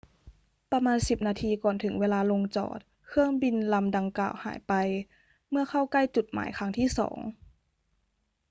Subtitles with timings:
[0.71, 4.73] ประมาณสิบนาทีก่อนถึงเวลาลงจอด เครื่องบินลำดังกล่าวหายไป
[5.49, 7.17] เมื่อเข้าใกล้จุดหมายครั้งที่สอง